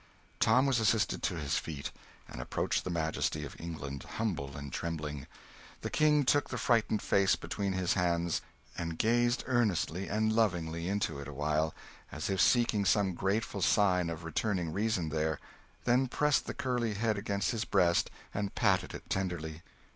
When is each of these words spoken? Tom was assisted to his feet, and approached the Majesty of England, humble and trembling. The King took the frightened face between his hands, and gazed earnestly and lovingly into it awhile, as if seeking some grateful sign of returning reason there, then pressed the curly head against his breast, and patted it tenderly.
Tom 0.39 0.65
was 0.65 0.79
assisted 0.79 1.21
to 1.21 1.35
his 1.35 1.59
feet, 1.59 1.91
and 2.27 2.41
approached 2.41 2.83
the 2.83 2.89
Majesty 2.89 3.45
of 3.45 3.55
England, 3.61 4.01
humble 4.17 4.57
and 4.57 4.73
trembling. 4.73 5.27
The 5.81 5.91
King 5.91 6.25
took 6.25 6.49
the 6.49 6.57
frightened 6.57 7.03
face 7.03 7.35
between 7.35 7.73
his 7.73 7.93
hands, 7.93 8.41
and 8.75 8.97
gazed 8.97 9.43
earnestly 9.45 10.07
and 10.07 10.33
lovingly 10.33 10.87
into 10.87 11.19
it 11.19 11.27
awhile, 11.27 11.75
as 12.11 12.31
if 12.31 12.41
seeking 12.41 12.83
some 12.83 13.13
grateful 13.13 13.61
sign 13.61 14.09
of 14.09 14.23
returning 14.23 14.73
reason 14.73 15.09
there, 15.09 15.37
then 15.83 16.07
pressed 16.07 16.47
the 16.47 16.55
curly 16.55 16.95
head 16.95 17.15
against 17.19 17.51
his 17.51 17.63
breast, 17.63 18.09
and 18.33 18.55
patted 18.55 18.95
it 18.95 19.07
tenderly. 19.07 19.61